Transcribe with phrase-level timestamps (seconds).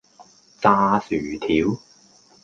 [0.61, 1.79] 炸薯條